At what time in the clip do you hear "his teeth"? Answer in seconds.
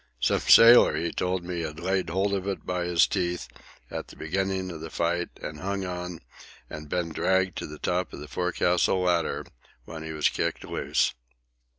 2.85-3.47